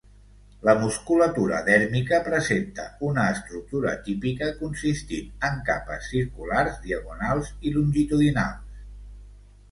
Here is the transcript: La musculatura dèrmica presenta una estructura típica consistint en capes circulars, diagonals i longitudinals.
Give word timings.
La 0.67 0.73
musculatura 0.83 1.57
dèrmica 1.65 2.19
presenta 2.27 2.85
una 3.09 3.25
estructura 3.33 3.93
típica 4.07 4.47
consistint 4.61 5.45
en 5.49 5.59
capes 5.67 6.07
circulars, 6.15 6.79
diagonals 6.87 7.53
i 7.69 7.75
longitudinals. 7.77 8.81